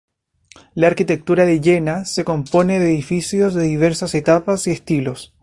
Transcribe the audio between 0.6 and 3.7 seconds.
La arquitectura de Jena se compone de edificios de